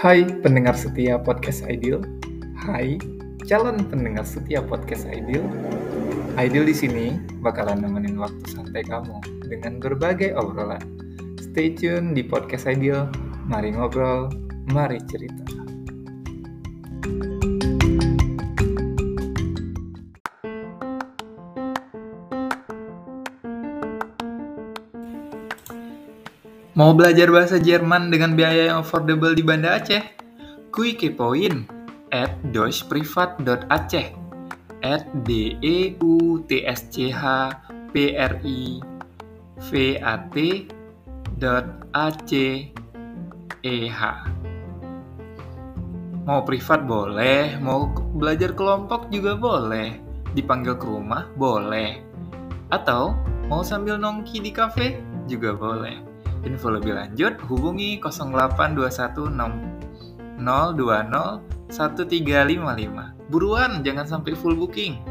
[0.00, 2.00] Hai pendengar setia podcast Ideal.
[2.56, 2.96] Hai
[3.44, 5.44] calon pendengar setia podcast Ideal.
[6.40, 10.80] Ideal di sini bakalan nemenin waktu santai kamu dengan berbagai obrolan.
[11.36, 13.12] Stay tune di podcast Ideal.
[13.44, 14.32] Mari ngobrol,
[14.72, 15.59] mari cerita.
[26.80, 30.00] Mau belajar bahasa Jerman dengan biaya yang affordable di Banda Aceh?
[30.72, 31.68] Kui kepoin
[32.08, 34.08] at deutschprivat.aceh
[34.80, 37.52] at d e u t s c h
[37.92, 38.80] p r i
[39.60, 40.72] v a t
[41.36, 42.72] dot a c
[43.60, 44.00] e h
[46.24, 50.00] Mau privat boleh, mau belajar kelompok juga boleh,
[50.32, 52.00] dipanggil ke rumah boleh,
[52.72, 53.12] atau
[53.52, 54.96] mau sambil nongki di kafe
[55.28, 56.09] juga boleh.
[56.40, 63.28] Info lebih lanjut hubungi 08216 020 1355.
[63.30, 64.96] Buruan, jangan sampai full booking.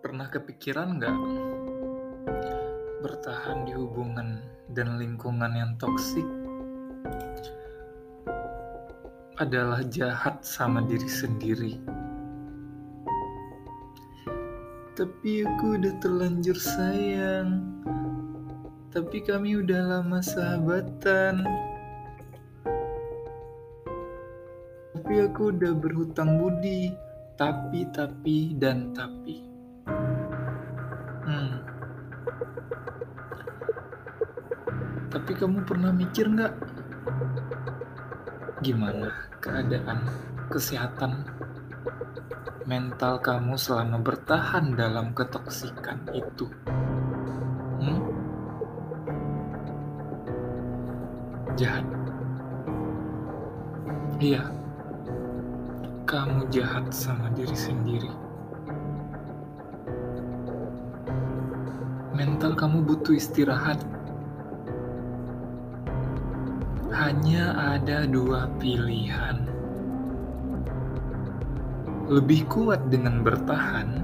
[0.00, 1.12] Pernah kepikiran nggak
[3.04, 4.40] bertahan di hubungan
[4.72, 6.24] dan lingkungan yang toksik
[9.36, 11.74] adalah jahat sama diri sendiri.
[14.96, 17.60] Tapi aku udah terlanjur sayang.
[18.88, 21.44] Tapi kami udah lama sahabatan.
[24.96, 26.96] Tapi aku udah berhutang budi.
[27.36, 29.44] Tapi, tapi, dan tapi.
[31.28, 31.60] Hmm.
[35.12, 36.65] Tapi kamu pernah mikir nggak
[38.66, 40.10] gimana keadaan
[40.50, 41.22] kesehatan
[42.66, 46.50] mental kamu selama bertahan dalam ketoksikan itu?
[47.78, 48.02] Hmm?
[51.54, 51.86] Jahat.
[54.18, 54.50] Iya.
[56.10, 58.10] Kamu jahat sama diri sendiri.
[62.18, 63.78] Mental kamu butuh istirahat
[66.94, 69.42] hanya ada dua pilihan:
[72.06, 74.02] lebih kuat dengan bertahan,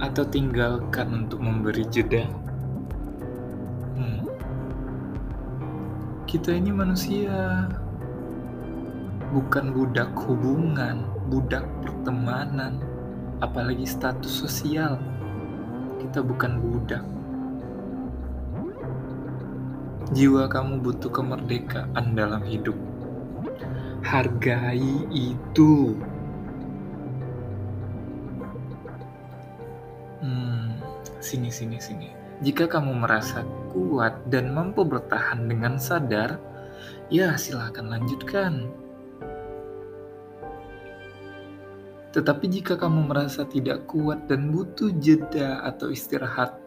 [0.00, 2.28] atau tinggalkan untuk memberi jeda.
[3.96, 4.24] Hmm.
[6.28, 7.68] Kita ini manusia,
[9.32, 12.80] bukan budak hubungan, budak pertemanan,
[13.40, 15.00] apalagi status sosial.
[16.00, 17.04] Kita bukan budak
[20.10, 22.74] jiwa kamu butuh kemerdekaan dalam hidup.
[24.02, 25.94] Hargai itu.
[30.18, 30.82] Hmm,
[31.22, 32.08] sini sini sini.
[32.40, 36.40] Jika kamu merasa kuat dan mampu bertahan dengan sadar,
[37.12, 38.66] ya silahkan lanjutkan.
[42.10, 46.58] Tetapi jika kamu merasa tidak kuat dan butuh jeda atau istirahat,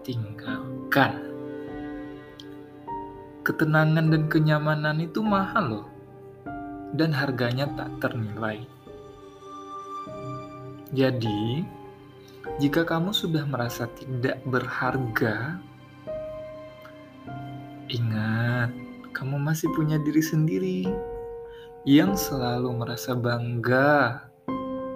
[0.00, 1.35] tinggalkan
[3.46, 5.88] ketenangan dan kenyamanan itu mahal loh.
[6.98, 8.66] Dan harganya tak ternilai.
[10.90, 11.62] Jadi,
[12.58, 15.62] jika kamu sudah merasa tidak berharga,
[17.86, 18.74] ingat,
[19.14, 20.80] kamu masih punya diri sendiri
[21.86, 24.26] yang selalu merasa bangga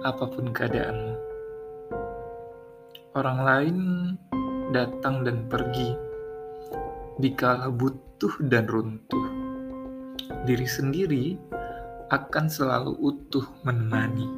[0.03, 1.15] apa pun keadaanmu.
[3.15, 3.77] Orang lain
[4.71, 5.91] datang dan pergi
[7.19, 8.10] dikala butuh
[8.45, 9.25] dan runtuh.
[10.45, 11.25] Diri sendiri
[12.13, 14.29] akan selalu utuh menemani.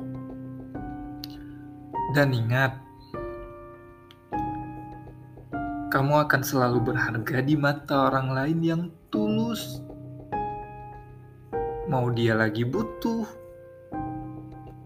[2.14, 2.78] Dan ingat,
[5.92, 9.82] kamu akan selalu berharga di mata orang lain yang tulus.
[11.90, 13.26] Mau dia lagi butuh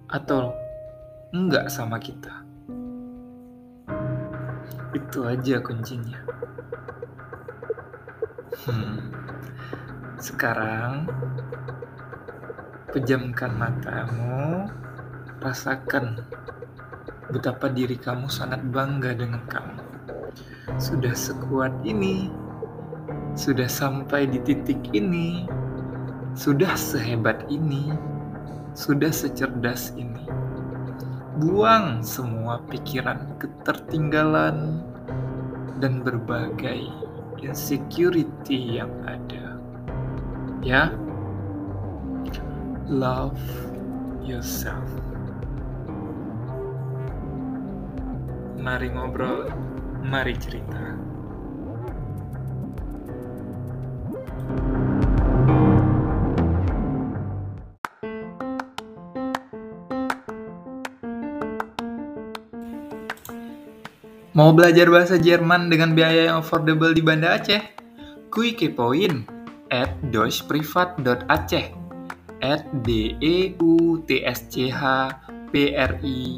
[0.09, 0.55] atau
[1.35, 2.47] enggak sama kita.
[4.95, 6.19] Itu aja kuncinya.
[8.47, 9.11] Hmm.
[10.15, 11.11] Sekarang
[12.95, 14.71] pejamkan matamu,
[15.43, 16.23] rasakan
[17.27, 19.83] betapa diri kamu sangat bangga dengan kamu.
[20.79, 22.31] Sudah sekuat ini,
[23.35, 25.43] sudah sampai di titik ini,
[26.31, 27.91] sudah sehebat ini,
[28.71, 30.23] sudah secerdas ini.
[31.37, 34.81] Buang semua pikiran ketertinggalan
[35.77, 37.06] dan berbagai
[37.41, 39.57] insecurity yang ada.
[40.65, 40.91] Ya,
[42.87, 43.35] Love
[44.23, 44.87] yourself.
[48.55, 49.51] Mari ngobrol,
[50.07, 50.96] mari cerita.
[64.37, 67.57] Mau belajar bahasa Jerman dengan biaya yang affordable di Banda Aceh?
[68.29, 69.25] Kui kepoin
[69.73, 71.65] at deutschprivat.aceh
[72.45, 75.09] at d e u t s c h
[75.49, 76.37] p r i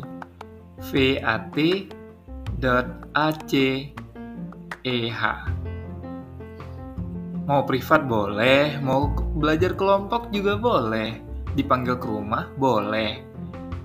[0.80, 1.92] v a t
[2.64, 2.88] dot
[3.20, 3.92] a c
[4.88, 5.24] e h
[7.52, 11.20] Mau privat boleh, mau belajar kelompok juga boleh,
[11.52, 13.20] dipanggil ke rumah boleh,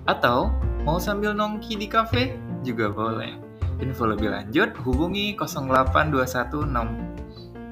[0.06, 0.54] atau
[0.86, 3.43] mau sambil nongki di kafe juga boleh.
[3.82, 6.70] Info lebih lanjut hubungi 08216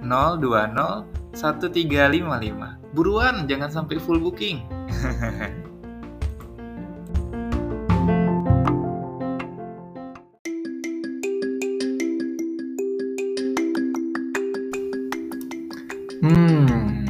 [0.03, 2.93] 020 1355.
[2.93, 4.61] Buruan, jangan sampai full booking.
[16.21, 17.09] hmm,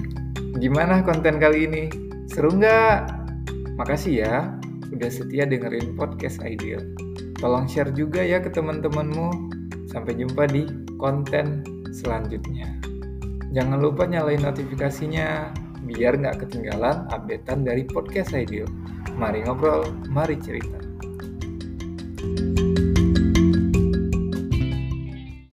[0.62, 1.90] gimana konten kali ini?
[2.30, 3.10] Seru nggak?
[3.74, 4.54] Makasih ya
[4.92, 6.84] udah setia dengerin podcast Ideal.
[7.42, 9.50] Tolong share juga ya ke teman-temanmu.
[9.90, 10.62] Sampai jumpa di
[10.94, 12.70] konten selanjutnya.
[13.50, 15.50] Jangan lupa nyalain notifikasinya
[15.82, 18.70] biar nggak ketinggalan updatean dari podcast Ideal.
[19.18, 20.81] Mari ngobrol, mari cerita.